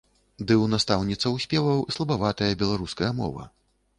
Ды 0.37 0.45
ў 0.61 0.65
настаўніцы 0.73 1.33
спеваў 1.43 1.85
слабаватая 1.97 2.49
беларуская 2.61 3.11
мова. 3.21 3.49